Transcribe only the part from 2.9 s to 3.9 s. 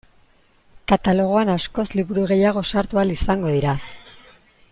ahal izango dira.